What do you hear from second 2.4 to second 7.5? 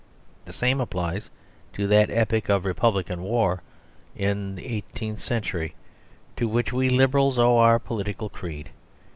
of Republican war in the eighteenth century to which we Liberals